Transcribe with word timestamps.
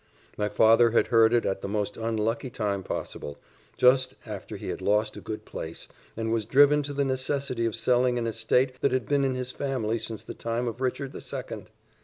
My 0.35 0.49
father 0.49 0.89
had 0.89 1.09
heard 1.09 1.31
it 1.31 1.45
at 1.45 1.61
the 1.61 1.67
most 1.67 1.95
unlucky 1.95 2.49
time 2.49 2.81
possible, 2.81 3.37
just 3.77 4.15
after 4.25 4.57
he 4.57 4.69
had 4.69 4.81
lost 4.81 5.15
a 5.15 5.21
good 5.21 5.45
place, 5.45 5.87
and 6.17 6.33
was 6.33 6.45
driven 6.47 6.81
to 6.81 6.93
the 6.95 7.05
necessity 7.05 7.67
of 7.67 7.75
selling 7.75 8.17
an 8.17 8.25
estate 8.25 8.81
that 8.81 8.91
had 8.93 9.07
been 9.07 9.23
in 9.23 9.35
his 9.35 9.51
family 9.51 9.99
since 9.99 10.23
the 10.23 10.33
time 10.33 10.67
of 10.67 10.81
Richard 10.81 11.11
the 11.13 11.21
Second. 11.21 11.67